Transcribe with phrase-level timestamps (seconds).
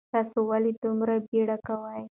[0.13, 2.01] تاسو ولې دومره بیړه کوئ؟